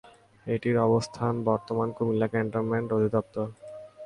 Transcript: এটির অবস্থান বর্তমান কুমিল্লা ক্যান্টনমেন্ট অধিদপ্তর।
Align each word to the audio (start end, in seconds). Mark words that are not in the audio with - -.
এটির 0.45 0.77
অবস্থান 0.79 1.33
বর্তমান 1.43 1.87
কুমিল্লা 1.97 2.27
ক্যান্টনমেন্ট 2.27 2.89
অধিদপ্তর। 2.93 3.45